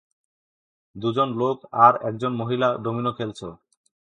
দুজন 0.95 1.29
লোক 1.37 1.57
আর 1.85 1.93
একজন 2.09 2.31
মহিলা 2.41 2.67
ডোমিনো 2.83 3.11
খেলছে। 3.17 3.47